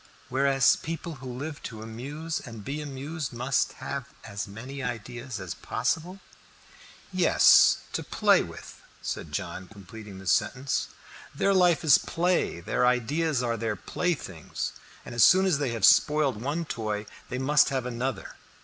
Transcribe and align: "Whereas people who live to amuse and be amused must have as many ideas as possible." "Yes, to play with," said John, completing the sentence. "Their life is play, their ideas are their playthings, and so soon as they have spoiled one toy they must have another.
"Whereas 0.29 0.77
people 0.77 1.17
who 1.21 1.31
live 1.31 1.61
to 1.61 1.83
amuse 1.83 2.39
and 2.39 2.65
be 2.65 2.81
amused 2.81 3.33
must 3.33 3.73
have 3.73 4.05
as 4.23 4.47
many 4.47 4.81
ideas 4.81 5.39
as 5.39 5.53
possible." 5.53 6.19
"Yes, 7.13 7.81
to 7.93 8.01
play 8.01 8.41
with," 8.41 8.81
said 9.03 9.31
John, 9.31 9.67
completing 9.67 10.17
the 10.17 10.25
sentence. 10.25 10.87
"Their 11.35 11.53
life 11.53 11.83
is 11.83 11.99
play, 11.99 12.61
their 12.61 12.83
ideas 12.87 13.43
are 13.43 13.57
their 13.57 13.75
playthings, 13.75 14.71
and 15.05 15.13
so 15.13 15.19
soon 15.37 15.45
as 15.45 15.59
they 15.59 15.69
have 15.73 15.85
spoiled 15.85 16.41
one 16.41 16.65
toy 16.65 17.05
they 17.29 17.37
must 17.37 17.69
have 17.69 17.85
another. 17.85 18.37